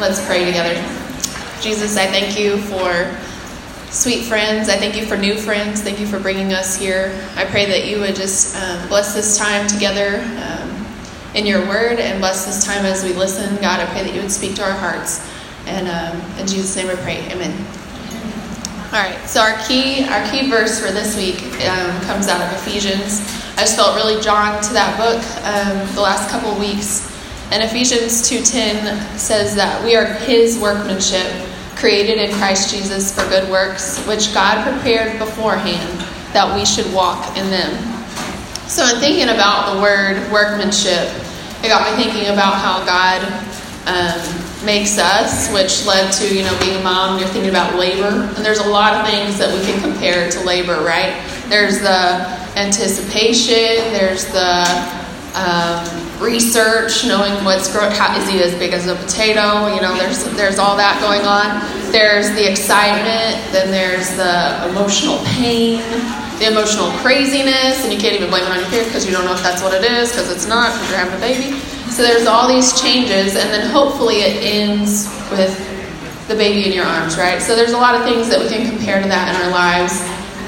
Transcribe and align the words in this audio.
Let's 0.00 0.24
pray 0.26 0.44
together. 0.44 0.74
Jesus, 1.60 1.96
I 1.96 2.06
thank 2.06 2.38
you 2.38 2.58
for 2.58 3.12
sweet 3.90 4.22
friends. 4.22 4.68
I 4.68 4.76
thank 4.76 4.94
you 4.94 5.04
for 5.04 5.16
new 5.16 5.34
friends. 5.34 5.82
Thank 5.82 5.98
you 5.98 6.06
for 6.06 6.20
bringing 6.20 6.52
us 6.52 6.76
here. 6.76 7.20
I 7.34 7.44
pray 7.46 7.66
that 7.66 7.88
you 7.88 7.98
would 7.98 8.14
just 8.14 8.54
um, 8.54 8.86
bless 8.86 9.12
this 9.12 9.36
time 9.36 9.66
together 9.66 10.20
um, 10.46 10.86
in 11.34 11.46
your 11.46 11.66
word 11.66 11.98
and 11.98 12.20
bless 12.20 12.46
this 12.46 12.64
time 12.64 12.86
as 12.86 13.02
we 13.02 13.12
listen. 13.12 13.56
God, 13.56 13.80
I 13.80 13.86
pray 13.86 14.04
that 14.04 14.14
you 14.14 14.20
would 14.20 14.30
speak 14.30 14.54
to 14.56 14.62
our 14.62 14.78
hearts. 14.78 15.28
And 15.66 15.88
um, 15.88 16.38
in 16.38 16.46
Jesus' 16.46 16.76
name 16.76 16.86
we 16.86 16.94
pray. 17.02 17.18
Amen. 17.32 17.50
All 18.92 19.02
right, 19.02 19.18
so 19.26 19.40
our 19.40 19.58
key 19.66 20.04
our 20.04 20.30
key 20.30 20.48
verse 20.48 20.80
for 20.80 20.92
this 20.92 21.16
week 21.16 21.42
um, 21.66 22.00
comes 22.02 22.28
out 22.28 22.40
of 22.40 22.56
Ephesians. 22.62 23.20
I 23.56 23.62
just 23.62 23.74
felt 23.74 23.96
really 23.96 24.22
drawn 24.22 24.62
to 24.62 24.72
that 24.74 24.96
book 24.96 25.18
um, 25.42 25.94
the 25.96 26.00
last 26.00 26.30
couple 26.30 26.56
weeks. 26.56 27.07
And 27.50 27.62
Ephesians 27.62 28.28
2:10 28.28 29.18
says 29.18 29.54
that 29.54 29.82
we 29.82 29.96
are 29.96 30.04
His 30.04 30.58
workmanship, 30.58 31.26
created 31.76 32.18
in 32.18 32.34
Christ 32.36 32.70
Jesus 32.70 33.12
for 33.14 33.26
good 33.28 33.48
works, 33.50 33.98
which 34.06 34.34
God 34.34 34.62
prepared 34.64 35.18
beforehand 35.18 36.04
that 36.32 36.54
we 36.54 36.66
should 36.66 36.92
walk 36.92 37.36
in 37.38 37.48
them. 37.50 37.72
So, 38.66 38.86
in 38.86 39.00
thinking 39.00 39.30
about 39.30 39.74
the 39.74 39.80
word 39.80 40.30
workmanship, 40.30 41.08
it 41.64 41.68
got 41.68 41.96
me 41.96 42.04
thinking 42.04 42.28
about 42.28 42.54
how 42.54 42.84
God 42.84 43.24
um, 43.86 44.66
makes 44.66 44.98
us, 44.98 45.50
which 45.54 45.86
led 45.86 46.12
to 46.12 46.34
you 46.36 46.42
know 46.42 46.56
being 46.60 46.76
a 46.76 46.82
mom. 46.82 47.18
You're 47.18 47.28
thinking 47.28 47.50
about 47.50 47.76
labor, 47.76 48.28
and 48.36 48.44
there's 48.44 48.60
a 48.60 48.68
lot 48.68 48.92
of 48.92 49.06
things 49.10 49.38
that 49.38 49.48
we 49.52 49.64
can 49.64 49.80
compare 49.80 50.30
to 50.30 50.40
labor, 50.44 50.84
right? 50.84 51.16
There's 51.48 51.80
the 51.80 52.28
anticipation. 52.56 53.88
There's 53.96 54.26
the 54.26 54.68
um, 55.32 56.07
research, 56.20 57.06
knowing 57.06 57.32
what's 57.44 57.70
growing. 57.70 57.92
How, 57.92 58.16
is 58.18 58.28
he 58.28 58.42
as 58.42 58.54
big 58.54 58.72
as 58.72 58.86
a 58.86 58.94
potato? 58.94 59.72
You 59.74 59.80
know, 59.80 59.96
there's 59.96 60.24
there's 60.34 60.58
all 60.58 60.76
that 60.76 61.00
going 61.00 61.22
on. 61.22 61.62
There's 61.92 62.30
the 62.34 62.44
excitement. 62.48 63.38
Then 63.52 63.70
there's 63.70 64.14
the 64.16 64.68
emotional 64.68 65.18
pain, 65.38 65.80
the 66.38 66.50
emotional 66.50 66.90
craziness, 67.00 67.84
and 67.84 67.92
you 67.92 67.98
can't 67.98 68.14
even 68.14 68.30
blame 68.30 68.44
it 68.44 68.50
on 68.50 68.60
your 68.60 68.70
kid 68.70 68.86
because 68.86 69.06
you 69.06 69.12
don't 69.12 69.24
know 69.24 69.34
if 69.34 69.42
that's 69.42 69.62
what 69.62 69.72
it 69.74 69.84
is 69.84 70.10
because 70.10 70.30
it's 70.30 70.46
not 70.46 70.72
because 70.74 70.90
you're 70.90 70.98
having 70.98 71.16
a 71.16 71.22
baby. 71.22 71.58
So 71.90 72.02
there's 72.02 72.26
all 72.26 72.46
these 72.46 72.78
changes, 72.80 73.34
and 73.34 73.48
then 73.50 73.70
hopefully 73.70 74.20
it 74.20 74.42
ends 74.44 75.08
with 75.30 75.56
the 76.28 76.34
baby 76.34 76.66
in 76.66 76.72
your 76.72 76.84
arms, 76.84 77.16
right? 77.16 77.40
So 77.40 77.56
there's 77.56 77.72
a 77.72 77.78
lot 77.78 77.94
of 77.94 78.04
things 78.04 78.28
that 78.28 78.38
we 78.38 78.48
can 78.48 78.68
compare 78.68 79.00
to 79.00 79.08
that 79.08 79.34
in 79.34 79.40
our 79.42 79.50
lives. 79.50 79.96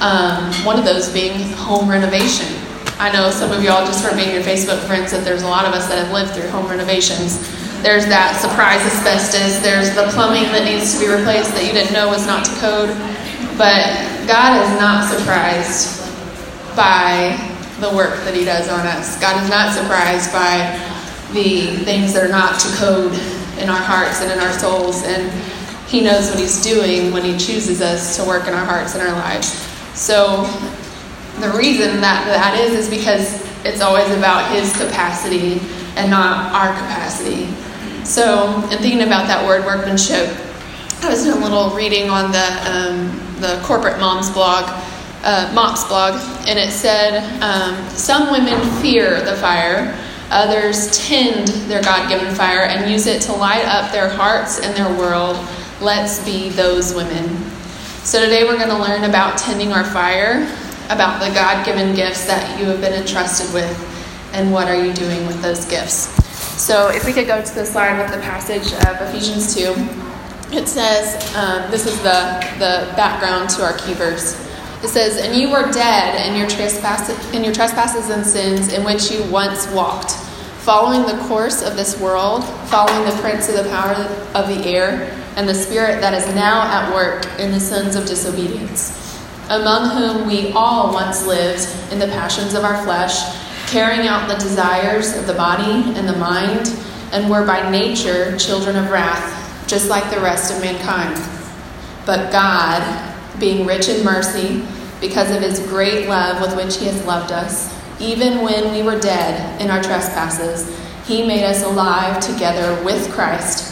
Um, 0.01 0.53
one 0.65 0.79
of 0.79 0.85
those 0.85 1.11
being 1.11 1.53
home 1.53 1.89
renovation 1.89 2.60
I 3.01 3.11
know 3.11 3.31
some 3.31 3.51
of 3.51 3.65
y'all 3.65 3.87
just 3.87 4.05
from 4.05 4.21
being 4.21 4.29
your 4.29 4.45
Facebook 4.45 4.77
friends 4.85 5.11
that 5.13 5.25
there's 5.25 5.41
a 5.41 5.49
lot 5.49 5.65
of 5.65 5.73
us 5.73 5.89
that 5.89 5.97
have 5.97 6.13
lived 6.13 6.37
through 6.37 6.53
home 6.53 6.69
renovations. 6.69 7.41
There's 7.81 8.05
that 8.13 8.37
surprise 8.37 8.85
asbestos. 8.85 9.65
There's 9.65 9.97
the 9.97 10.05
plumbing 10.13 10.53
that 10.53 10.69
needs 10.69 10.93
to 10.93 11.01
be 11.01 11.09
replaced 11.09 11.57
that 11.57 11.65
you 11.65 11.73
didn't 11.73 11.97
know 11.97 12.13
was 12.13 12.29
not 12.29 12.45
to 12.45 12.53
code. 12.61 12.93
But 13.57 13.89
God 14.29 14.61
is 14.61 14.69
not 14.77 15.09
surprised 15.09 16.05
by 16.77 17.41
the 17.81 17.89
work 17.97 18.21
that 18.29 18.37
He 18.37 18.45
does 18.45 18.69
on 18.69 18.85
us. 18.85 19.17
God 19.17 19.41
is 19.41 19.49
not 19.49 19.73
surprised 19.73 20.29
by 20.29 20.77
the 21.33 21.81
things 21.89 22.13
that 22.13 22.21
are 22.21 22.29
not 22.29 22.61
to 22.61 22.69
code 22.77 23.17
in 23.57 23.73
our 23.73 23.81
hearts 23.81 24.21
and 24.21 24.29
in 24.29 24.45
our 24.45 24.53
souls. 24.53 25.09
And 25.09 25.33
He 25.89 26.05
knows 26.05 26.29
what 26.29 26.37
He's 26.37 26.61
doing 26.61 27.17
when 27.17 27.25
He 27.25 27.41
chooses 27.41 27.81
us 27.81 28.21
to 28.21 28.29
work 28.29 28.45
in 28.45 28.53
our 28.53 28.69
hearts 28.69 28.93
and 28.93 29.01
our 29.01 29.17
lives. 29.17 29.49
So 29.97 30.45
the 31.41 31.57
reason 31.57 32.01
that 32.01 32.25
that 32.27 32.59
is 32.61 32.73
is 32.73 32.91
because 32.91 33.41
it's 33.65 33.81
always 33.81 34.09
about 34.17 34.51
his 34.53 34.73
capacity 34.77 35.61
and 35.97 36.11
not 36.11 36.53
our 36.53 36.73
capacity. 36.75 37.47
So, 38.05 38.55
in 38.71 38.79
thinking 38.79 39.03
about 39.03 39.27
that 39.27 39.47
word 39.47 39.65
workmanship, 39.65 40.29
I 41.03 41.09
was 41.09 41.25
doing 41.25 41.39
a 41.39 41.41
little 41.41 41.71
reading 41.71 42.11
on 42.11 42.33
the 42.33 42.47
um, 42.69 43.21
the 43.41 43.61
corporate 43.65 43.99
moms 43.99 44.31
blog, 44.31 44.65
uh, 45.23 45.51
mops 45.55 45.85
blog, 45.85 46.21
and 46.47 46.59
it 46.59 46.71
said 46.71 47.25
um, 47.43 47.89
some 47.91 48.31
women 48.31 48.61
fear 48.83 49.23
the 49.23 49.37
fire, 49.37 49.97
others 50.31 51.07
tend 51.07 51.49
their 51.71 51.83
God-given 51.83 52.35
fire 52.35 52.63
and 52.63 52.91
use 52.91 53.07
it 53.07 53.23
to 53.23 53.33
light 53.33 53.65
up 53.65 53.93
their 53.93 54.09
hearts 54.09 54.61
and 54.61 54.77
their 54.77 54.99
world. 54.99 55.37
Let's 55.81 56.23
be 56.25 56.51
those 56.51 56.95
women. 56.95 57.29
So 58.05 58.23
today 58.23 58.45
we're 58.45 58.59
going 58.59 58.69
to 58.69 58.79
learn 58.79 59.05
about 59.05 59.39
tending 59.39 59.73
our 59.73 59.85
fire 59.85 60.47
about 60.91 61.21
the 61.21 61.33
God 61.33 61.65
given 61.65 61.95
gifts 61.95 62.27
that 62.27 62.59
you 62.59 62.67
have 62.67 62.81
been 62.81 62.93
entrusted 62.93 63.55
with 63.55 63.71
and 64.33 64.53
what 64.53 64.69
are 64.69 64.77
you 64.77 64.93
doing 64.93 65.25
with 65.27 65.41
those 65.41 65.65
gifts. 65.67 66.09
So, 66.61 66.89
if 66.89 67.07
we 67.07 67.13
could 67.13 67.27
go 67.27 67.43
to 67.43 67.55
the 67.55 67.65
slide 67.65 67.99
with 67.99 68.13
the 68.13 68.21
passage 68.21 68.73
of 68.87 69.01
Ephesians 69.09 69.55
2, 69.55 69.73
it 70.53 70.67
says, 70.67 71.35
um, 71.37 71.71
this 71.71 71.87
is 71.87 71.97
the, 72.03 72.41
the 72.59 72.93
background 72.97 73.51
to 73.51 73.63
our 73.63 73.77
key 73.79 73.95
verse. 73.95 74.35
It 74.83 74.89
says, 74.89 75.17
And 75.17 75.41
you 75.41 75.51
were 75.51 75.71
dead 75.71 76.29
in 76.29 76.37
your, 76.37 76.49
in 77.33 77.45
your 77.45 77.55
trespasses 77.55 78.11
and 78.11 78.27
sins 78.27 78.73
in 78.73 78.85
which 78.85 79.11
you 79.11 79.23
once 79.31 79.71
walked, 79.73 80.13
following 80.61 81.03
the 81.07 81.23
course 81.29 81.63
of 81.63 81.77
this 81.77 81.99
world, 82.01 82.45
following 82.69 83.09
the 83.09 83.17
prince 83.23 83.49
of 83.49 83.55
the 83.55 83.71
power 83.71 83.95
of 84.35 84.49
the 84.49 84.69
air, 84.69 85.17
and 85.37 85.49
the 85.49 85.55
spirit 85.55 86.01
that 86.01 86.15
is 86.15 86.27
now 86.35 86.63
at 86.63 86.93
work 86.93 87.25
in 87.39 87.53
the 87.53 87.61
sons 87.61 87.95
of 87.95 88.07
disobedience 88.07 89.00
among 89.51 89.91
whom 89.91 90.29
we 90.29 90.53
all 90.53 90.93
once 90.93 91.27
lived 91.27 91.69
in 91.93 91.99
the 91.99 92.07
passions 92.07 92.55
of 92.55 92.63
our 92.63 92.83
flesh, 92.85 93.37
carrying 93.67 94.07
out 94.07 94.29
the 94.29 94.37
desires 94.37 95.17
of 95.17 95.27
the 95.27 95.35
body 95.35 95.83
and 95.99 96.09
the 96.09 96.17
mind, 96.17 96.73
and 97.13 97.29
were 97.29 97.45
by 97.45 97.69
nature 97.69 98.37
children 98.39 98.77
of 98.77 98.89
wrath, 98.91 99.67
just 99.67 99.91
like 99.91 100.09
the 100.15 100.21
rest 100.21 100.55
of 100.55 100.61
mankind. 100.61 101.17
But 102.07 102.31
God, 102.31 102.81
being 103.41 103.67
rich 103.67 103.89
in 103.89 104.05
mercy, 104.05 104.65
because 105.01 105.35
of 105.35 105.43
his 105.43 105.59
great 105.67 106.09
love 106.09 106.41
with 106.41 106.57
which 106.57 106.77
he 106.77 106.87
has 106.87 107.05
loved 107.05 107.33
us, 107.33 107.77
even 108.01 108.43
when 108.43 108.73
we 108.73 108.83
were 108.83 109.01
dead 109.01 109.61
in 109.61 109.69
our 109.69 109.83
trespasses, 109.83 110.79
he 111.07 111.27
made 111.27 111.43
us 111.43 111.65
alive 111.65 112.21
together 112.21 112.83
with 112.85 113.11
Christ. 113.13 113.67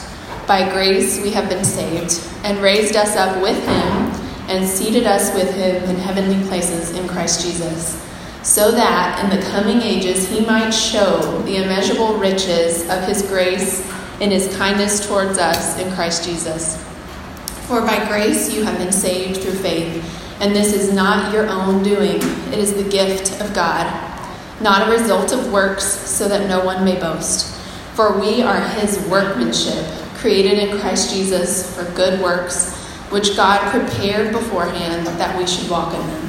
By 0.48 0.68
grace 0.72 1.22
we 1.22 1.30
have 1.30 1.48
been 1.48 1.64
saved, 1.64 2.20
and 2.42 2.58
raised 2.58 2.96
us 2.96 3.14
up 3.14 3.40
with 3.40 3.64
him 3.64 4.07
and 4.48 4.66
seated 4.66 5.06
us 5.06 5.32
with 5.34 5.54
him 5.54 5.82
in 5.88 5.96
heavenly 5.96 6.42
places 6.48 6.90
in 6.96 7.06
Christ 7.06 7.44
Jesus, 7.44 8.02
so 8.42 8.70
that 8.72 9.22
in 9.22 9.38
the 9.38 9.46
coming 9.50 9.82
ages 9.82 10.26
he 10.28 10.44
might 10.44 10.70
show 10.70 11.42
the 11.42 11.56
immeasurable 11.56 12.16
riches 12.16 12.88
of 12.88 13.04
his 13.04 13.22
grace 13.22 13.86
in 14.20 14.30
his 14.30 14.56
kindness 14.56 15.06
towards 15.06 15.38
us 15.38 15.78
in 15.78 15.92
Christ 15.92 16.24
Jesus. 16.24 16.82
For 17.66 17.82
by 17.82 18.08
grace 18.08 18.52
you 18.52 18.64
have 18.64 18.78
been 18.78 18.92
saved 18.92 19.42
through 19.42 19.52
faith, 19.52 20.02
and 20.40 20.56
this 20.56 20.72
is 20.72 20.94
not 20.94 21.32
your 21.32 21.46
own 21.48 21.82
doing, 21.82 22.16
it 22.16 22.58
is 22.58 22.72
the 22.72 22.88
gift 22.88 23.38
of 23.42 23.52
God, 23.54 23.86
not 24.62 24.88
a 24.88 24.90
result 24.90 25.32
of 25.32 25.52
works, 25.52 25.84
so 25.84 26.26
that 26.26 26.48
no 26.48 26.64
one 26.64 26.84
may 26.84 26.98
boast. 26.98 27.54
For 27.94 28.18
we 28.18 28.42
are 28.42 28.60
his 28.60 28.98
workmanship, 29.08 29.84
created 30.14 30.58
in 30.58 30.80
Christ 30.80 31.14
Jesus 31.14 31.76
for 31.76 31.84
good 31.94 32.20
works 32.22 32.87
which 33.10 33.36
God 33.36 33.70
prepared 33.70 34.32
beforehand 34.32 35.06
that 35.06 35.36
we 35.38 35.46
should 35.46 35.70
walk 35.70 35.94
in 35.94 36.00
them. 36.00 36.24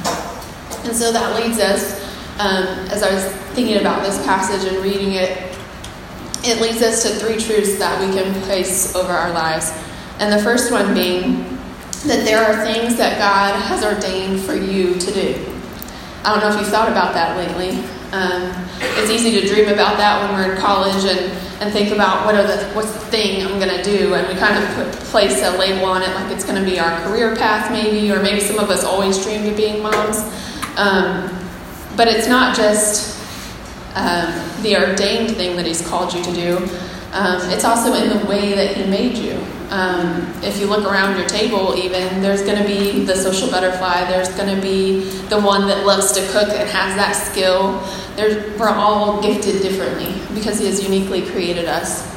And 0.85 0.95
so 0.95 1.11
that 1.11 1.35
leads 1.41 1.59
us, 1.59 2.01
um, 2.39 2.65
as 2.89 3.03
I 3.03 3.13
was 3.13 3.25
thinking 3.53 3.77
about 3.77 4.03
this 4.03 4.23
passage 4.25 4.71
and 4.71 4.81
reading 4.83 5.13
it, 5.13 5.55
it 6.43 6.61
leads 6.61 6.81
us 6.81 7.03
to 7.03 7.09
three 7.09 7.37
truths 7.37 7.77
that 7.79 7.99
we 7.99 8.13
can 8.13 8.33
place 8.43 8.95
over 8.95 9.11
our 9.11 9.31
lives. 9.33 9.73
And 10.19 10.31
the 10.31 10.41
first 10.41 10.71
one 10.71 10.93
being 10.93 11.43
that 12.05 12.23
there 12.23 12.43
are 12.43 12.63
things 12.65 12.95
that 12.95 13.19
God 13.19 13.61
has 13.63 13.83
ordained 13.83 14.39
for 14.39 14.55
you 14.55 14.93
to 14.95 15.11
do. 15.11 15.45
I 16.23 16.31
don't 16.31 16.39
know 16.39 16.49
if 16.53 16.59
you've 16.59 16.69
thought 16.69 16.89
about 16.89 17.13
that 17.13 17.35
lately. 17.35 17.83
Um, 18.11 18.51
it's 18.97 19.11
easy 19.11 19.39
to 19.39 19.47
dream 19.47 19.69
about 19.69 19.97
that 19.97 20.21
when 20.21 20.39
we're 20.39 20.53
in 20.53 20.57
college 20.59 21.05
and 21.05 21.31
and 21.61 21.73
think 21.73 21.91
about 21.91 22.25
what 22.25 22.35
are 22.35 22.47
the 22.47 22.65
what's 22.73 22.91
the 22.93 22.99
thing 22.99 23.45
I'm 23.45 23.59
going 23.59 23.75
to 23.75 23.83
do, 23.83 24.13
and 24.13 24.27
we 24.27 24.35
kind 24.35 24.63
of 24.63 24.75
put, 24.75 25.03
place 25.09 25.43
a 25.43 25.57
label 25.57 25.85
on 25.85 26.01
it, 26.01 26.09
like 26.15 26.31
it's 26.31 26.45
going 26.45 26.63
to 26.63 26.69
be 26.69 26.79
our 26.79 27.01
career 27.01 27.35
path, 27.35 27.71
maybe, 27.71 28.11
or 28.11 28.21
maybe 28.21 28.39
some 28.39 28.59
of 28.59 28.69
us 28.69 28.83
always 28.83 29.21
dreamed 29.23 29.45
of 29.47 29.57
being 29.57 29.83
moms. 29.83 30.19
Um, 30.77 31.29
but 31.97 32.07
it's 32.07 32.27
not 32.27 32.55
just 32.55 33.19
um, 33.95 34.31
the 34.63 34.77
ordained 34.77 35.35
thing 35.35 35.57
that 35.57 35.65
He's 35.65 35.85
called 35.85 36.13
you 36.13 36.23
to 36.23 36.33
do. 36.33 36.57
Um, 37.11 37.41
it's 37.49 37.65
also 37.65 37.93
in 37.93 38.17
the 38.17 38.25
way 38.25 38.53
that 38.53 38.77
He 38.77 38.85
made 38.85 39.17
you. 39.17 39.33
Um, 39.71 40.31
if 40.43 40.59
you 40.59 40.67
look 40.67 40.85
around 40.85 41.17
your 41.17 41.27
table, 41.27 41.75
even, 41.75 42.21
there's 42.21 42.41
going 42.43 42.57
to 42.57 42.67
be 42.67 43.03
the 43.05 43.15
social 43.15 43.49
butterfly, 43.49 44.05
there's 44.05 44.29
going 44.29 44.53
to 44.55 44.61
be 44.61 45.01
the 45.29 45.39
one 45.39 45.67
that 45.67 45.85
loves 45.85 46.11
to 46.13 46.21
cook 46.31 46.49
and 46.49 46.69
has 46.69 46.95
that 46.95 47.13
skill. 47.13 47.79
There's, 48.15 48.59
we're 48.59 48.69
all 48.69 49.21
gifted 49.21 49.61
differently 49.61 50.13
because 50.35 50.59
He 50.59 50.65
has 50.67 50.83
uniquely 50.83 51.23
created 51.23 51.65
us. 51.65 52.07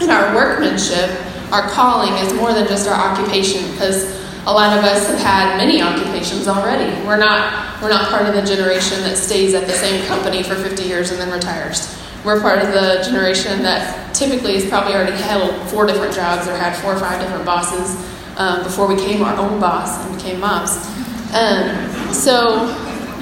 And 0.00 0.10
our 0.10 0.34
workmanship, 0.34 1.10
our 1.52 1.68
calling, 1.70 2.12
is 2.24 2.32
more 2.34 2.52
than 2.52 2.66
just 2.68 2.86
our 2.88 2.94
occupation 2.94 3.70
because 3.72 4.16
a 4.46 4.52
lot 4.52 4.76
of 4.76 4.84
us 4.84 5.08
have 5.08 5.18
had 5.18 5.56
many 5.56 5.82
occupations 5.82 6.48
already. 6.48 6.90
We're 7.06 7.18
not, 7.18 7.82
we're 7.82 7.90
not 7.90 8.08
part 8.08 8.26
of 8.26 8.34
the 8.34 8.42
generation 8.42 9.00
that 9.00 9.16
stays 9.16 9.54
at 9.54 9.66
the 9.66 9.72
same 9.72 10.06
company 10.06 10.42
for 10.42 10.54
50 10.54 10.84
years 10.84 11.10
and 11.10 11.20
then 11.20 11.30
retires 11.30 11.97
we're 12.24 12.40
part 12.40 12.58
of 12.58 12.72
the 12.72 13.02
generation 13.04 13.62
that 13.62 14.14
typically 14.14 14.54
has 14.54 14.68
probably 14.68 14.94
already 14.94 15.16
held 15.16 15.54
four 15.70 15.86
different 15.86 16.14
jobs 16.14 16.48
or 16.48 16.56
had 16.56 16.76
four 16.76 16.94
or 16.94 16.98
five 16.98 17.20
different 17.20 17.44
bosses 17.44 17.96
um, 18.36 18.62
before 18.62 18.86
we 18.86 18.94
became 18.96 19.22
our 19.22 19.36
own 19.36 19.60
boss 19.60 20.04
and 20.04 20.16
became 20.16 20.40
moms. 20.40 20.76
Um, 21.34 22.12
so 22.12 22.66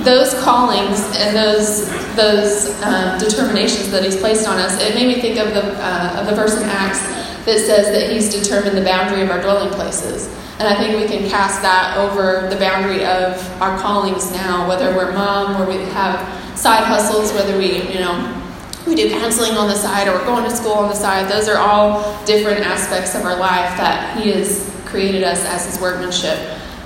those 0.05 0.35
callings 0.43 1.01
and 1.17 1.37
those 1.37 1.89
those 2.17 2.81
um, 2.83 3.19
determinations 3.19 3.91
that 3.91 4.05
He's 4.05 4.17
placed 4.17 4.49
on 4.49 4.59
us, 4.59 4.81
it 4.81 4.95
made 4.95 5.09
me 5.09 5.21
think 5.21 5.39
of 5.39 5.53
the 5.53 5.75
uh, 5.79 6.21
of 6.21 6.27
the 6.27 6.35
verse 6.35 6.57
in 6.57 6.69
Acts 6.69 7.01
that 7.45 7.59
says 7.59 7.87
that 7.87 8.11
He's 8.11 8.33
determined 8.33 8.77
the 8.77 8.85
boundary 8.85 9.23
of 9.23 9.31
our 9.31 9.41
dwelling 9.41 9.71
places. 9.71 10.29
And 10.59 10.67
I 10.67 10.75
think 10.77 10.99
we 10.99 11.07
can 11.07 11.29
cast 11.29 11.61
that 11.61 11.99
over 11.99 12.49
the 12.49 12.57
boundary 12.57 13.05
of 13.05 13.37
our 13.61 13.79
callings 13.79 14.33
now, 14.33 14.67
whether 14.67 14.97
we're 14.97 15.13
mom, 15.13 15.61
or 15.61 15.67
we 15.67 15.77
have 15.91 16.19
side 16.59 16.85
hustles, 16.85 17.33
whether 17.35 17.59
we, 17.59 17.93
you 17.93 17.99
know, 17.99 18.46
we 18.87 18.95
do 18.95 19.11
counseling 19.11 19.57
on 19.57 19.69
the 19.69 19.75
side 19.75 20.07
or 20.07 20.13
we're 20.13 20.25
going 20.25 20.45
to 20.45 20.55
school 20.55 20.73
on 20.73 20.89
the 20.89 20.95
side. 20.95 21.31
Those 21.31 21.49
are 21.49 21.59
all 21.59 22.25
different 22.25 22.61
aspects 22.61 23.15
of 23.15 23.25
our 23.25 23.37
life 23.37 23.77
that 23.77 24.19
He 24.19 24.31
has 24.31 24.73
created 24.85 25.25
us 25.25 25.45
as 25.45 25.67
His 25.67 25.81
workmanship. 25.81 26.39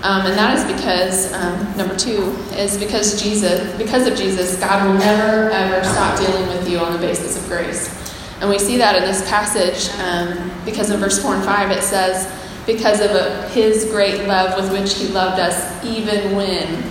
Um, 0.02 0.24
and 0.24 0.34
that 0.38 0.56
is 0.56 0.64
because, 0.64 1.30
um, 1.34 1.76
number 1.76 1.94
two, 1.94 2.34
is 2.56 2.78
because 2.78 3.22
Jesus, 3.22 3.76
because 3.76 4.06
of 4.06 4.16
Jesus, 4.16 4.58
God 4.58 4.86
will 4.86 4.98
never 4.98 5.50
ever 5.50 5.84
stop 5.84 6.18
dealing 6.18 6.46
with 6.48 6.66
you 6.68 6.78
on 6.78 6.94
the 6.94 6.98
basis 6.98 7.36
of 7.36 7.46
grace. 7.48 7.94
And 8.40 8.48
we 8.48 8.58
see 8.58 8.78
that 8.78 8.96
in 8.96 9.02
this 9.02 9.28
passage 9.28 9.94
um, 10.00 10.50
because 10.64 10.90
in 10.90 10.98
verse 10.98 11.22
4 11.22 11.34
and 11.34 11.44
5 11.44 11.70
it 11.70 11.82
says, 11.82 12.32
because 12.64 13.00
of 13.00 13.10
a, 13.10 13.48
his 13.50 13.84
great 13.86 14.26
love 14.26 14.58
with 14.58 14.72
which 14.72 14.94
he 14.94 15.08
loved 15.08 15.38
us, 15.38 15.84
even 15.84 16.34
when. 16.34 16.82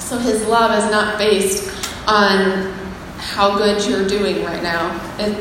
So 0.00 0.18
his 0.18 0.44
love 0.46 0.76
is 0.82 0.90
not 0.90 1.18
based 1.18 1.70
on 2.08 2.72
how 3.18 3.56
good 3.56 3.84
you're 3.88 4.06
doing 4.06 4.44
right 4.44 4.62
now. 4.62 4.90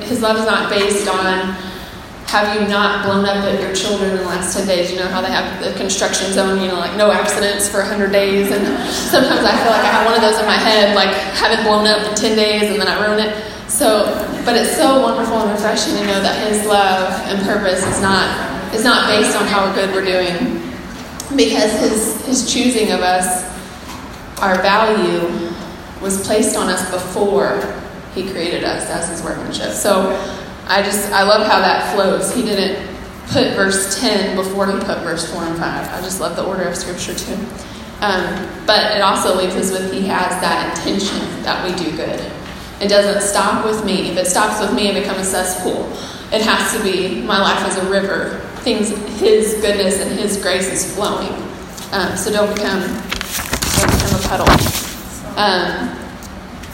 His 0.02 0.22
love 0.22 0.38
is 0.38 0.46
not 0.46 0.70
based 0.70 1.08
on 1.08 1.56
have 2.28 2.60
you 2.60 2.68
not 2.68 3.06
blown 3.06 3.24
up 3.24 3.46
at 3.46 3.62
your 3.62 3.74
children 3.74 4.12
in 4.12 4.18
the 4.18 4.24
last 4.24 4.58
10 4.58 4.68
days? 4.68 4.92
You 4.92 5.00
know 5.00 5.08
how 5.08 5.22
they 5.22 5.32
have 5.32 5.64
the 5.64 5.78
construction 5.78 6.34
zone, 6.34 6.60
you 6.60 6.68
know, 6.68 6.80
like 6.80 6.98
no 6.98 7.12
accidents 7.12 7.70
for 7.70 7.78
100 7.78 8.12
days. 8.12 8.52
And 8.52 8.66
sometimes 8.90 9.46
I 9.46 9.56
feel 9.62 9.72
like 9.72 9.86
I 9.86 9.94
have 9.94 10.06
one 10.06 10.16
of 10.16 10.22
those 10.22 10.40
in 10.40 10.46
my 10.46 10.58
head, 10.58 10.96
like 10.96 11.14
haven't 11.38 11.64
blown 11.64 11.86
up 11.88 12.02
in 12.10 12.16
10 12.16 12.36
days 12.36 12.64
and 12.72 12.82
then 12.82 12.88
I 12.88 13.06
ruin 13.06 13.20
it. 13.20 13.32
So, 13.70 14.06
but 14.44 14.56
it's 14.56 14.76
so 14.76 15.02
wonderful 15.02 15.38
and 15.38 15.52
refreshing 15.52 15.96
to 15.96 16.08
know 16.08 16.20
that 16.22 16.48
His 16.48 16.66
love 16.66 17.14
and 17.28 17.42
purpose 17.46 17.86
is 17.86 18.02
not 18.02 18.74
is 18.74 18.84
not 18.84 19.08
based 19.08 19.38
on 19.38 19.48
how 19.48 19.72
good 19.74 19.94
we're 19.94 20.04
doing, 20.04 20.62
because 21.38 21.72
His 21.80 22.26
His 22.26 22.52
choosing 22.52 22.92
of 22.92 23.02
us, 23.02 23.46
our 24.42 24.62
value, 24.62 25.55
was 26.02 26.26
placed 26.26 26.56
on 26.56 26.70
us 26.70 26.90
before 26.92 27.62
He 28.14 28.30
created 28.30 28.64
us 28.64 28.90
as 28.90 29.10
His 29.10 29.24
workmanship. 29.24 29.72
So 29.72 30.12
I 30.68 30.82
just, 30.82 31.12
I 31.12 31.24
love 31.24 31.46
how 31.48 31.60
that 31.60 31.94
flows. 31.94 32.34
He 32.34 32.42
didn't 32.42 32.96
put 33.28 33.54
verse 33.54 34.00
10 34.00 34.36
before 34.36 34.68
he 34.68 34.74
put 34.80 35.00
verse 35.00 35.32
4 35.32 35.44
and 35.44 35.58
5. 35.58 35.64
I 35.64 36.02
just 36.02 36.20
love 36.20 36.36
the 36.36 36.44
order 36.44 36.64
of 36.64 36.76
Scripture 36.76 37.16
too. 37.16 37.38
Um, 38.02 38.50
but 38.66 38.96
it 38.96 39.02
also 39.02 39.36
leaves 39.36 39.56
us 39.56 39.72
with 39.72 39.92
he 39.92 40.02
has 40.08 40.30
that 40.42 40.78
intention 40.78 41.20
that 41.44 41.64
we 41.64 41.76
do 41.76 41.96
good. 41.96 42.20
It 42.82 42.90
doesn't 42.90 43.22
stop 43.22 43.66
with 43.66 43.86
me. 43.86 44.10
If 44.10 44.18
it 44.18 44.28
stops 44.28 44.60
with 44.60 44.74
me, 44.74 44.90
it 44.90 45.02
becomes 45.02 45.22
a 45.22 45.32
cesspool. 45.32 45.86
It 46.34 46.42
has 46.42 46.76
to 46.76 46.84
be 46.84 47.22
my 47.22 47.40
life 47.40 47.68
is 47.70 47.78
a 47.78 47.90
river. 47.90 48.40
Things, 48.58 48.90
His 49.20 49.54
goodness 49.62 50.02
and 50.02 50.20
His 50.20 50.42
grace 50.42 50.68
is 50.68 50.94
flowing. 50.96 51.34
Um, 51.92 52.18
so 52.18 52.32
don't 52.32 52.54
become, 52.54 52.82
don't 52.82 53.92
become 53.92 54.20
a 54.20 54.28
puddle. 54.28 54.95
Um, 55.36 55.92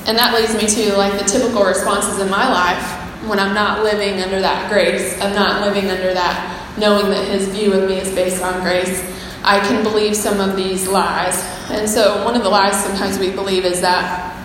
and 0.08 0.18
that 0.18 0.34
leads 0.34 0.56
me 0.56 0.68
to 0.68 0.98
like 0.98 1.20
the 1.20 1.26
typical 1.26 1.64
responses 1.64 2.20
in 2.20 2.30
my 2.30 2.50
life 2.52 2.98
when 3.28 3.38
I'm 3.40 3.54
not 3.54 3.84
living 3.84 4.20
under 4.22 4.42
that 4.42 4.70
grace, 4.72 5.20
I'm 5.22 5.36
not 5.36 5.62
living 5.62 5.90
under 5.90 6.14
that 6.14 6.62
knowing 6.78 7.10
that 7.10 7.28
his 7.28 7.48
view 7.50 7.74
of 7.74 7.90
me 7.90 7.98
is 7.98 8.14
based 8.16 8.42
on 8.42 8.62
grace, 8.62 9.04
I 9.44 9.60
can 9.60 9.84
believe 9.84 10.16
some 10.16 10.40
of 10.40 10.56
these 10.56 10.88
lies. 10.88 11.44
And 11.70 11.90
so, 11.90 12.24
one 12.24 12.36
of 12.36 12.44
the 12.44 12.50
lies 12.50 12.82
sometimes 12.84 13.18
we 13.20 13.32
believe 13.32 13.66
is 13.66 13.82
that 13.82 14.36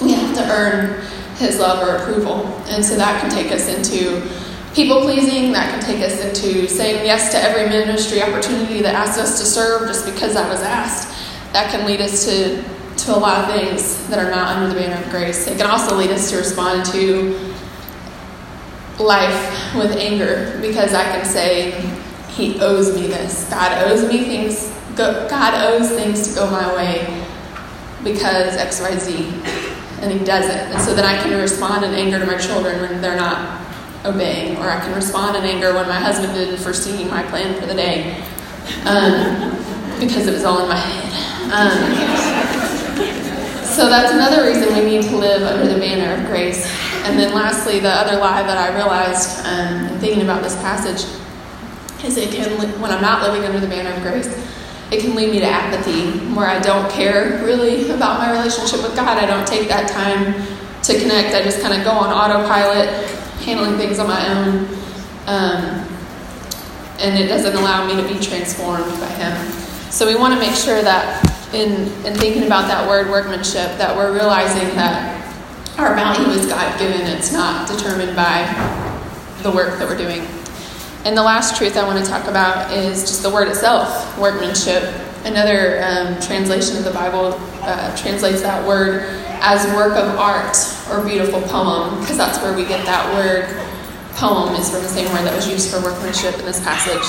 we 0.00 0.12
have 0.12 0.34
to 0.36 0.50
earn 0.50 1.04
his 1.36 1.58
love 1.58 1.86
or 1.86 1.96
approval. 1.96 2.46
And 2.68 2.84
so, 2.84 2.96
that 2.96 3.20
can 3.20 3.30
take 3.30 3.52
us 3.52 3.68
into 3.68 4.26
people 4.74 5.02
pleasing, 5.02 5.52
that 5.52 5.70
can 5.70 5.80
take 5.80 6.02
us 6.02 6.20
into 6.24 6.68
saying 6.68 7.04
yes 7.04 7.32
to 7.32 7.38
every 7.38 7.68
ministry 7.68 8.22
opportunity 8.22 8.80
that 8.82 8.94
asks 8.94 9.18
us 9.18 9.40
to 9.40 9.46
serve 9.46 9.88
just 9.88 10.06
because 10.06 10.36
I 10.36 10.48
was 10.48 10.60
asked. 10.60 11.08
That 11.52 11.70
can 11.70 11.86
lead 11.86 12.00
us 12.00 12.24
to, 12.26 12.62
to 13.04 13.16
a 13.16 13.18
lot 13.18 13.44
of 13.44 13.54
things 13.54 14.06
that 14.08 14.18
are 14.18 14.30
not 14.30 14.56
under 14.56 14.72
the 14.72 14.80
banner 14.80 15.02
of 15.02 15.10
grace. 15.10 15.46
It 15.46 15.58
can 15.58 15.66
also 15.66 15.96
lead 15.96 16.10
us 16.10 16.30
to 16.30 16.36
respond 16.36 16.84
to 16.86 17.54
life 18.98 19.74
with 19.74 19.96
anger 19.96 20.58
because 20.60 20.94
I 20.94 21.04
can 21.04 21.24
say, 21.24 21.72
He 22.28 22.60
owes 22.60 22.94
me 22.94 23.06
this. 23.06 23.48
God 23.50 23.86
owes 23.86 24.08
me 24.08 24.24
things. 24.24 24.76
God 24.96 25.54
owes 25.72 25.90
things 25.90 26.28
to 26.28 26.34
go 26.34 26.50
my 26.50 26.74
way 26.74 27.26
because 28.04 28.56
X, 28.56 28.80
Y, 28.80 28.96
Z. 28.98 29.14
And 30.02 30.12
He 30.12 30.24
does 30.24 30.46
it. 30.46 30.72
And 30.72 30.80
so 30.80 30.94
then 30.94 31.04
I 31.04 31.22
can 31.22 31.38
respond 31.40 31.84
in 31.84 31.94
anger 31.94 32.18
to 32.18 32.26
my 32.26 32.38
children 32.38 32.80
when 32.80 33.00
they're 33.00 33.16
not 33.16 33.60
obeying, 34.04 34.56
or 34.58 34.70
I 34.70 34.80
can 34.80 34.94
respond 34.94 35.36
in 35.36 35.44
anger 35.44 35.74
when 35.74 35.86
my 35.86 35.98
husband 35.98 36.32
didn't 36.34 36.58
foresee 36.58 37.04
my 37.04 37.22
plan 37.24 37.58
for 37.60 37.66
the 37.66 37.74
day 37.74 38.22
um, 38.86 39.50
because 40.00 40.26
it 40.26 40.32
was 40.32 40.44
all 40.44 40.62
in 40.62 40.68
my 40.68 40.76
head. 40.76 41.10
Um, 41.52 42.29
so 43.70 43.88
that's 43.88 44.12
another 44.12 44.44
reason 44.44 44.74
we 44.74 44.84
need 44.84 45.02
to 45.02 45.16
live 45.16 45.42
under 45.42 45.72
the 45.72 45.78
banner 45.78 46.20
of 46.20 46.28
grace 46.28 46.66
and 47.04 47.18
then 47.18 47.32
lastly, 47.32 47.80
the 47.80 47.88
other 47.88 48.18
lie 48.18 48.42
that 48.42 48.58
I 48.58 48.74
realized 48.76 49.44
um, 49.46 49.92
in 49.92 49.98
thinking 50.00 50.22
about 50.22 50.42
this 50.42 50.54
passage 50.56 51.08
is 52.04 52.18
it 52.18 52.30
can, 52.30 52.50
when 52.80 52.90
I'm 52.90 53.00
not 53.00 53.22
living 53.22 53.42
under 53.46 53.58
the 53.58 53.66
banner 53.66 53.90
of 53.90 54.02
grace, 54.02 54.28
it 54.92 55.00
can 55.00 55.14
lead 55.14 55.30
me 55.30 55.40
to 55.40 55.46
apathy, 55.46 56.10
where 56.34 56.46
I 56.46 56.60
don't 56.60 56.90
care 56.90 57.42
really 57.42 57.90
about 57.90 58.18
my 58.18 58.30
relationship 58.30 58.82
with 58.82 58.94
God. 58.94 59.16
I 59.16 59.24
don't 59.24 59.46
take 59.46 59.66
that 59.68 59.88
time 59.88 60.34
to 60.82 61.00
connect. 61.00 61.34
I 61.34 61.42
just 61.42 61.62
kind 61.62 61.72
of 61.72 61.84
go 61.84 61.92
on 61.92 62.12
autopilot, 62.12 62.88
handling 63.40 63.78
things 63.78 63.98
on 63.98 64.06
my 64.06 64.28
own. 64.28 64.66
Um, 65.26 65.88
and 66.98 67.18
it 67.18 67.28
doesn't 67.28 67.56
allow 67.56 67.86
me 67.86 67.96
to 67.96 68.06
be 68.06 68.20
transformed 68.20 68.84
by 69.00 69.08
Him. 69.08 69.52
So 69.90 70.06
we 70.06 70.16
want 70.16 70.34
to 70.34 70.40
make 70.40 70.54
sure 70.54 70.82
that 70.82 71.24
in, 71.52 71.86
in 72.06 72.14
thinking 72.14 72.44
about 72.44 72.68
that 72.68 72.88
word 72.88 73.10
workmanship, 73.10 73.76
that 73.78 73.96
we're 73.96 74.12
realizing 74.12 74.74
that 74.76 75.16
our 75.78 75.94
value 75.94 76.28
is 76.30 76.46
God 76.46 76.78
given, 76.78 77.00
it's 77.02 77.32
not 77.32 77.68
determined 77.68 78.14
by 78.14 78.44
the 79.42 79.50
work 79.50 79.78
that 79.78 79.88
we're 79.88 79.96
doing. 79.96 80.26
And 81.04 81.16
the 81.16 81.22
last 81.22 81.56
truth 81.56 81.76
I 81.76 81.86
want 81.86 82.04
to 82.04 82.10
talk 82.10 82.28
about 82.28 82.72
is 82.72 83.00
just 83.00 83.22
the 83.22 83.30
word 83.30 83.48
itself 83.48 84.18
workmanship. 84.18 84.82
Another 85.24 85.82
um, 85.82 86.20
translation 86.20 86.76
of 86.76 86.84
the 86.84 86.92
Bible 86.92 87.34
uh, 87.62 87.96
translates 87.96 88.42
that 88.42 88.66
word 88.66 89.04
as 89.40 89.64
work 89.74 89.96
of 89.96 90.18
art 90.18 90.56
or 90.90 91.02
beautiful 91.06 91.40
poem, 91.42 91.98
because 92.00 92.18
that's 92.18 92.38
where 92.42 92.54
we 92.54 92.64
get 92.64 92.84
that 92.84 93.14
word. 93.14 93.48
Poem 94.16 94.54
is 94.54 94.70
from 94.70 94.82
the 94.82 94.88
same 94.88 95.10
word 95.12 95.24
that 95.24 95.34
was 95.34 95.48
used 95.48 95.70
for 95.70 95.80
workmanship 95.80 96.38
in 96.38 96.44
this 96.44 96.62
passage. 96.62 97.04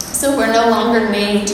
So 0.00 0.36
we're 0.36 0.52
no 0.52 0.68
longer 0.68 1.08
named 1.10 1.50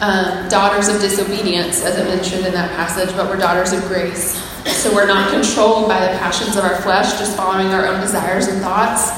um, 0.00 0.48
daughters 0.48 0.88
of 0.88 1.00
disobedience, 1.00 1.82
as 1.82 1.98
I 1.98 2.04
mentioned 2.04 2.44
in 2.44 2.52
that 2.52 2.70
passage, 2.76 3.14
but 3.16 3.28
we're 3.28 3.38
daughters 3.38 3.72
of 3.72 3.82
grace. 3.88 4.34
So 4.82 4.94
we're 4.94 5.06
not 5.06 5.32
controlled 5.32 5.88
by 5.88 6.00
the 6.00 6.18
passions 6.18 6.56
of 6.56 6.64
our 6.64 6.80
flesh, 6.82 7.18
just 7.18 7.36
following 7.36 7.68
our 7.68 7.86
own 7.86 8.00
desires 8.00 8.48
and 8.48 8.60
thoughts, 8.60 9.10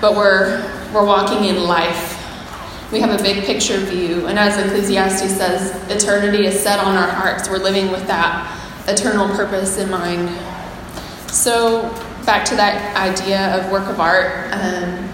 but 0.00 0.14
we're, 0.14 0.60
we're 0.92 1.06
walking 1.06 1.44
in 1.44 1.62
life. 1.64 2.18
We 2.92 3.00
have 3.00 3.18
a 3.18 3.22
big 3.22 3.44
picture 3.44 3.78
view, 3.78 4.26
and 4.26 4.38
as 4.38 4.58
Ecclesiastes 4.58 5.34
says, 5.34 5.72
eternity 5.90 6.44
is 6.44 6.60
set 6.60 6.78
on 6.78 6.94
our 6.96 7.08
hearts. 7.08 7.48
We're 7.48 7.56
living 7.56 7.90
with 7.90 8.06
that 8.06 8.58
eternal 8.86 9.28
purpose 9.34 9.78
in 9.78 9.90
mind. 9.90 10.28
So, 11.30 11.88
back 12.26 12.44
to 12.46 12.56
that 12.56 12.94
idea 12.96 13.56
of 13.56 13.72
work 13.72 13.88
of 13.88 13.98
art. 13.98 14.52
Um, 14.52 15.08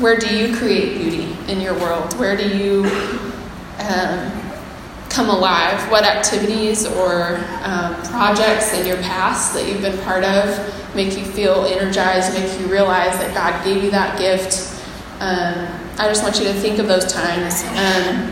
where 0.00 0.18
do 0.18 0.34
you 0.34 0.56
create 0.56 0.98
beauty 0.98 1.36
in 1.46 1.60
your 1.60 1.74
world? 1.74 2.18
Where 2.18 2.36
do 2.36 2.48
you 2.48 2.84
um, 3.78 4.39
come 5.10 5.28
alive? 5.28 5.90
What 5.90 6.04
activities 6.04 6.86
or 6.86 7.36
um, 7.62 7.94
projects 8.04 8.72
in 8.74 8.86
your 8.86 8.96
past 8.98 9.52
that 9.54 9.68
you've 9.68 9.82
been 9.82 9.98
part 10.04 10.24
of 10.24 10.94
make 10.94 11.16
you 11.18 11.24
feel 11.24 11.64
energized, 11.66 12.32
make 12.32 12.60
you 12.60 12.66
realize 12.66 13.18
that 13.18 13.34
God 13.34 13.64
gave 13.64 13.82
you 13.82 13.90
that 13.90 14.18
gift? 14.18 14.80
Um, 15.20 15.68
I 15.98 16.08
just 16.08 16.22
want 16.22 16.38
you 16.38 16.44
to 16.44 16.54
think 16.54 16.78
of 16.78 16.86
those 16.86 17.12
times. 17.12 17.62
Um, 17.76 18.30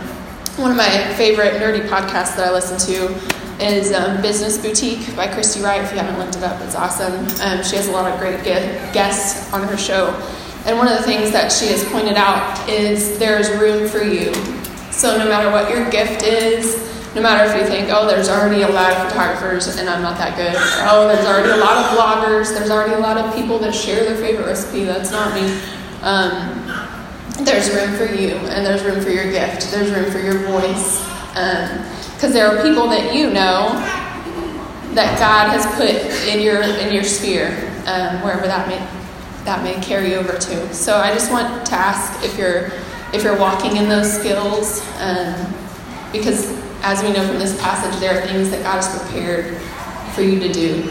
one 0.56 0.70
of 0.70 0.76
my 0.76 1.14
favorite 1.14 1.61
nerdy 1.61 1.87
podcasts 1.87 2.37
that 2.37 2.49
I 2.49 2.52
listen 2.52 2.78
to 2.94 3.14
is 3.61 3.92
um, 3.92 4.23
Business 4.23 4.56
Boutique 4.56 5.14
by 5.16 5.26
Christy 5.26 5.61
Wright. 5.61 5.82
If 5.82 5.92
you 5.92 5.99
haven't 5.99 6.18
looked 6.18 6.37
it 6.37 6.44
up, 6.44 6.61
it's 6.62 6.76
awesome. 6.76 7.14
Um, 7.42 7.62
she 7.64 7.76
has 7.76 7.88
a 7.88 7.92
lot 7.92 8.11
of 8.11 8.18
great 8.20 8.42
guests 8.44 9.52
on 9.52 9.66
her 9.66 9.76
show. 9.76 10.08
And 10.64 10.76
one 10.78 10.88
of 10.88 10.97
the 10.97 11.02
things 11.02 11.32
that 11.32 11.50
she 11.50 11.66
has 11.66 11.85
pointed 11.85 12.16
out 12.16 12.68
is 12.68 13.18
there's 13.18 13.50
room 13.61 13.88
for 13.88 14.02
you 14.02 14.32
so, 14.99 15.17
no 15.17 15.28
matter 15.28 15.50
what 15.52 15.71
your 15.71 15.88
gift 15.90 16.25
is, 16.25 16.75
no 17.14 17.23
matter 17.23 17.49
if 17.49 17.61
you 17.61 17.67
think, 17.69 17.88
oh, 17.93 18.05
there's 18.05 18.28
already 18.28 18.62
a 18.62 18.69
lot 18.69 18.93
of 18.93 19.09
photographers 19.09 19.76
and 19.76 19.88
I'm 19.88 20.02
not 20.02 20.19
that 20.19 20.37
good, 20.37 20.55
or 20.55 20.90
oh, 20.90 21.07
there's 21.07 21.25
already 21.25 21.50
a 21.50 21.57
lot 21.57 21.78
of 21.78 21.97
bloggers, 21.97 22.52
there's 22.52 22.71
already 22.71 22.95
a 22.95 22.99
lot 22.99 23.17
of 23.17 23.33
people 23.35 23.61
that 23.61 23.73
share 23.73 24.05
their 24.05 24.17
favorite 24.17 24.47
recipe, 24.47 24.83
that's 24.83 25.12
not 25.12 25.33
me. 25.35 25.47
Um, 26.02 26.67
there's 27.45 27.71
room 27.71 27.95
for 27.95 28.12
you, 28.12 28.35
and 28.50 28.67
there's 28.67 28.83
room 28.83 29.00
for 29.00 29.11
your 29.11 29.31
gift, 29.31 29.71
there's 29.71 29.93
room 29.93 30.11
for 30.11 30.19
your 30.19 30.38
voice. 30.50 31.00
Because 31.28 32.25
um, 32.25 32.33
there 32.33 32.49
are 32.49 32.61
people 32.62 32.88
that 32.88 33.14
you 33.14 33.31
know 33.31 33.71
that 34.95 35.19
God 35.19 35.49
has 35.50 35.64
put 35.76 35.90
in 36.26 36.43
your 36.43 36.61
in 36.61 36.93
your 36.93 37.05
sphere, 37.05 37.49
um, 37.87 38.21
wherever 38.23 38.47
that 38.47 38.67
may 38.67 38.78
that 39.45 39.62
may 39.62 39.81
carry 39.81 40.17
over 40.17 40.33
to. 40.33 40.75
So 40.75 40.97
I 40.97 41.12
just 41.14 41.31
want 41.31 41.64
to 41.67 41.75
ask 41.75 42.25
if 42.25 42.37
you're 42.37 42.73
if 43.12 43.23
you're 43.23 43.38
walking 43.38 43.77
in 43.77 43.88
those 43.88 44.12
skills, 44.12 44.81
um, 44.99 45.35
because 46.12 46.53
as 46.83 47.03
we 47.03 47.12
know 47.12 47.27
from 47.27 47.38
this 47.38 47.61
passage, 47.61 47.99
there 48.00 48.19
are 48.19 48.27
things 48.27 48.50
that 48.50 48.62
God 48.62 48.83
has 48.83 49.00
prepared 49.00 49.57
for 50.15 50.23
you 50.23 50.38
to 50.41 50.53
do, 50.53 50.83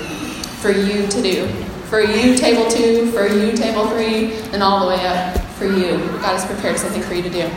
for 0.61 0.71
you 0.71 1.07
to 1.07 1.21
do, 1.21 1.47
for 1.89 2.01
you 2.01 2.35
table 2.35 2.69
two, 2.69 3.11
for 3.11 3.27
you 3.27 3.55
table 3.55 3.87
three, 3.87 4.33
and 4.51 4.61
all 4.61 4.81
the 4.81 4.87
way 4.87 5.05
up 5.05 5.37
for 5.57 5.65
you. 5.65 5.97
God 6.19 6.37
has 6.37 6.45
prepared 6.45 6.77
something 6.77 7.01
for 7.01 7.13
you 7.13 7.23
to 7.23 7.29
do. 7.29 7.49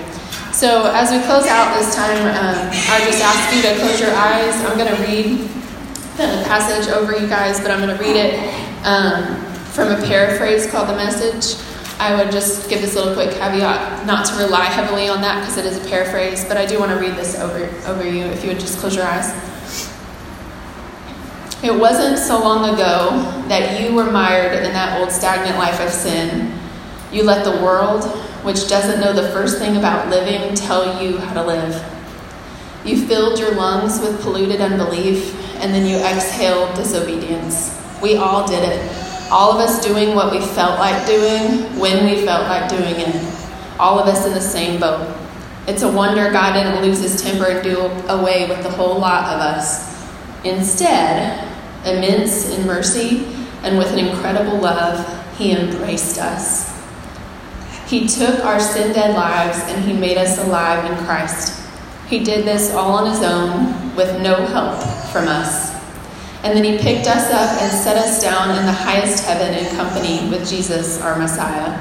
So 0.53 0.91
as 0.95 1.11
we 1.11 1.19
close 1.27 1.47
out 1.47 1.79
this 1.79 1.95
time, 1.95 2.19
um, 2.27 2.71
I 2.91 3.01
just 3.05 3.23
ask 3.23 3.55
you 3.55 3.63
to 3.63 3.79
close 3.79 4.01
your 4.01 4.15
eyes. 4.15 4.55
I'm 4.65 4.77
going 4.77 4.95
to 4.95 5.03
read 5.03 5.49
the 6.17 6.45
passage 6.47 6.93
over 6.93 7.17
you 7.17 7.27
guys, 7.29 7.61
but 7.61 7.71
I'm 7.71 7.81
going 7.81 7.97
to 7.97 8.03
read 8.03 8.17
it 8.17 8.35
um, 8.85 9.37
from 9.73 9.93
a 9.93 10.07
paraphrase 10.07 10.71
called 10.71 10.89
The 10.89 10.97
Message. 10.97 11.57
I 12.01 12.17
would 12.17 12.33
just 12.33 12.71
give 12.71 12.81
this 12.81 12.95
little 12.95 13.13
quick 13.13 13.31
caveat 13.33 14.07
not 14.07 14.25
to 14.25 14.37
rely 14.43 14.65
heavily 14.65 15.11
on 15.11 15.21
that 15.21 15.41
because 15.41 15.59
it 15.59 15.67
is 15.67 15.77
a 15.77 15.87
paraphrase, 15.87 16.47
but 16.47 16.57
I 16.57 16.65
do 16.65 16.79
want 16.79 16.91
to 16.93 16.97
read 16.97 17.15
this 17.15 17.39
over, 17.39 17.67
over 17.87 18.09
you 18.09 18.25
if 18.25 18.43
you 18.43 18.49
would 18.49 18.59
just 18.59 18.79
close 18.79 18.97
your 18.97 19.05
eyes. 19.05 19.29
It 21.63 21.79
wasn't 21.79 22.19
so 22.19 22.41
long 22.41 22.73
ago 22.73 23.11
that 23.49 23.83
you 23.83 23.95
were 23.95 24.11
mired 24.11 24.65
in 24.65 24.73
that 24.73 24.99
old 24.99 25.13
stagnant 25.13 25.59
life 25.59 25.79
of 25.79 25.91
sin. 25.91 26.59
You 27.13 27.23
let 27.25 27.45
the 27.45 27.63
world, 27.63 28.05
which 28.45 28.67
doesn't 28.67 29.03
know 29.03 29.13
the 29.13 29.29
first 29.29 29.59
thing 29.59 29.77
about 29.77 30.09
living, 30.09 30.55
tell 30.55 31.05
you 31.05 31.19
how 31.19 31.35
to 31.35 31.47
live. 31.47 31.85
You 32.83 33.07
filled 33.07 33.39
your 33.39 33.55
lungs 33.55 34.01
with 34.01 34.23
polluted 34.23 34.63
unbelief, 34.63 35.35
and 35.57 35.75
then 35.75 35.85
you 35.85 35.99
exhaled 35.99 36.75
disobedience. 36.77 37.79
We 38.01 38.17
all 38.17 38.49
did 38.49 38.67
it 38.67 39.00
all 39.31 39.53
of 39.53 39.59
us 39.59 39.85
doing 39.85 40.15
what 40.15 40.33
we 40.33 40.41
felt 40.41 40.79
like 40.79 41.07
doing 41.07 41.79
when 41.79 42.05
we 42.05 42.25
felt 42.25 42.49
like 42.49 42.69
doing 42.69 42.97
it. 42.97 43.49
All 43.79 43.99
of 43.99 44.07
us 44.09 44.27
in 44.27 44.35
the 44.35 44.41
same 44.41 44.81
boat. 44.81 45.17
It's 45.69 45.83
a 45.83 45.91
wonder 45.91 46.31
God 46.33 46.55
didn't 46.55 46.83
lose 46.83 47.01
his 47.01 47.23
temper 47.23 47.47
and 47.47 47.63
do 47.63 47.81
away 48.13 48.49
with 48.49 48.63
the 48.63 48.71
whole 48.71 48.99
lot 48.99 49.33
of 49.33 49.41
us. 49.41 49.89
Instead, 50.45 51.47
immense 51.85 52.51
in 52.51 52.67
mercy 52.67 53.25
and 53.63 53.79
with 53.79 53.93
an 53.93 53.99
incredible 53.99 54.59
love, 54.59 55.07
he 55.37 55.53
embraced 55.53 56.19
us. 56.19 56.71
He 57.89 58.09
took 58.09 58.45
our 58.45 58.59
sin 58.59 58.93
dead 58.93 59.15
lives 59.15 59.59
and 59.65 59.85
he 59.85 59.93
made 59.93 60.17
us 60.17 60.39
alive 60.39 60.91
in 60.91 61.05
Christ. 61.05 61.61
He 62.09 62.25
did 62.25 62.45
this 62.45 62.75
all 62.75 62.93
on 62.93 63.11
his 63.11 63.23
own 63.23 63.95
with 63.95 64.21
no 64.21 64.35
help 64.47 64.83
from 65.13 65.29
us. 65.29 65.70
And 66.43 66.57
then 66.57 66.65
he 66.65 66.79
picked 66.79 67.07
us 67.07 67.31
up 67.31 67.61
and 67.61 67.71
set 67.71 67.97
us 67.97 68.23
down 68.23 68.57
in 68.59 68.65
the 68.65 68.73
highest 68.73 69.25
heaven 69.25 69.53
in 69.55 69.77
company 69.77 70.29
with 70.31 70.49
Jesus, 70.49 71.01
our 71.03 71.19
Messiah. 71.19 71.79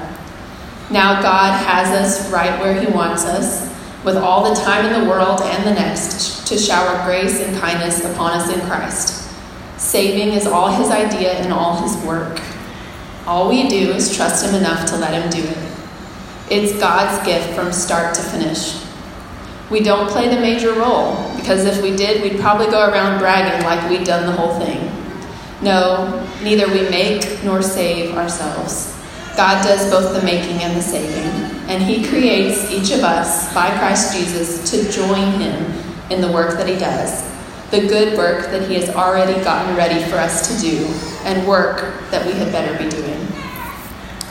Now 0.91 1.21
God 1.21 1.57
has 1.65 1.89
us 1.89 2.31
right 2.31 2.59
where 2.59 2.79
he 2.79 2.91
wants 2.91 3.23
us, 3.23 3.69
with 4.03 4.17
all 4.17 4.49
the 4.49 4.59
time 4.59 4.85
in 4.85 5.01
the 5.01 5.09
world 5.09 5.41
and 5.41 5.63
the 5.63 5.73
next, 5.73 6.45
to 6.47 6.57
shower 6.57 7.05
grace 7.05 7.39
and 7.41 7.57
kindness 7.59 8.03
upon 8.03 8.31
us 8.31 8.53
in 8.53 8.59
Christ. 8.67 9.31
Saving 9.77 10.33
is 10.33 10.45
all 10.45 10.67
his 10.67 10.89
idea 10.89 11.33
and 11.33 11.53
all 11.53 11.81
his 11.81 11.95
work. 12.03 12.41
All 13.25 13.47
we 13.47 13.69
do 13.69 13.91
is 13.91 14.15
trust 14.15 14.45
him 14.45 14.55
enough 14.55 14.85
to 14.89 14.97
let 14.97 15.13
him 15.13 15.29
do 15.29 15.47
it. 15.47 15.57
It's 16.49 16.77
God's 16.79 17.25
gift 17.25 17.53
from 17.53 17.71
start 17.71 18.13
to 18.15 18.21
finish. 18.21 18.83
We 19.69 19.81
don't 19.81 20.09
play 20.09 20.27
the 20.27 20.41
major 20.41 20.73
role 20.73 21.28
because 21.39 21.65
if 21.65 21.81
we 21.81 21.96
did, 21.96 22.22
we'd 22.22 22.39
probably 22.39 22.67
go 22.67 22.89
around 22.89 23.19
bragging 23.19 23.65
like 23.65 23.89
we'd 23.89 24.05
done 24.05 24.25
the 24.25 24.31
whole 24.31 24.60
thing. 24.60 24.91
No, 25.62 26.25
neither 26.43 26.67
we 26.67 26.89
make 26.89 27.43
nor 27.43 27.62
save 27.62 28.15
ourselves. 28.15 28.96
God 29.36 29.63
does 29.63 29.89
both 29.89 30.19
the 30.19 30.25
making 30.25 30.62
and 30.62 30.75
the 30.75 30.81
saving, 30.81 31.60
and 31.69 31.81
He 31.81 32.08
creates 32.08 32.69
each 32.72 32.91
of 32.91 33.03
us 33.03 33.53
by 33.53 33.69
Christ 33.77 34.15
Jesus 34.15 34.69
to 34.72 34.91
join 34.91 35.39
Him 35.39 35.55
in 36.10 36.22
the 36.22 36.31
work 36.31 36.58
that 36.58 36.67
He 36.67 36.75
does, 36.75 37.24
the 37.72 37.81
good 37.88 38.17
work 38.17 38.51
that 38.51 38.67
He 38.69 38.75
has 38.75 38.89
already 38.89 39.41
gotten 39.43 39.75
ready 39.75 40.03
for 40.10 40.17
us 40.17 40.48
to 40.50 40.62
do, 40.62 40.86
and 41.24 41.48
work 41.48 41.79
that 42.12 42.25
we 42.25 42.34
had 42.34 42.51
better 42.51 42.72
be 42.81 42.89
doing. 42.89 43.19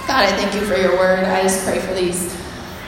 God, 0.07 0.25
I 0.25 0.33
thank 0.37 0.55
you 0.55 0.61
for 0.63 0.77
your 0.77 0.97
word. 0.99 1.25
I 1.25 1.43
just 1.43 1.65
pray 1.65 1.79
for 1.79 1.95
these 1.95 2.35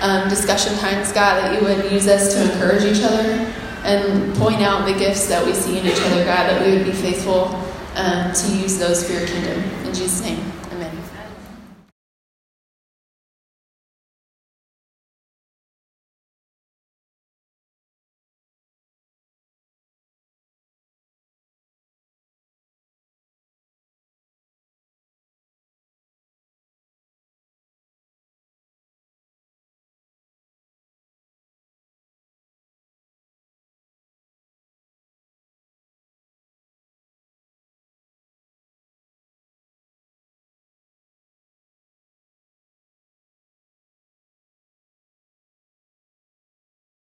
um, 0.01 0.29
discussion 0.29 0.77
times, 0.79 1.13
God, 1.13 1.43
that 1.43 1.61
you 1.61 1.67
would 1.67 1.93
use 1.93 2.09
us 2.09 2.35
to 2.35 2.53
encourage 2.53 2.85
each 2.85 3.03
other 3.03 3.53
and 3.91 4.35
point 4.37 4.63
out 4.63 4.87
the 4.87 4.97
gifts 4.99 5.27
that 5.29 5.45
we 5.45 5.53
see 5.53 5.79
in 5.79 5.87
each 5.87 6.01
other, 6.03 6.25
God, 6.25 6.49
that 6.49 6.65
we 6.65 6.77
would 6.77 6.87
be 6.87 6.93
faithful 6.93 7.47
um, 7.97 8.33
to 8.33 8.57
use 8.57 8.79
those 8.79 9.05
for 9.05 9.13
your 9.13 9.27
kingdom. 9.27 9.63
In 9.85 9.95
Jesus' 9.95 10.23
name. 10.23 10.60